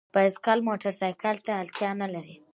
بایسکل 0.15 0.59
موټرسایکل 0.67 1.35
ته 1.45 1.51
اړتیا 1.61 1.89
نه 2.01 2.07
لري. 2.13 2.35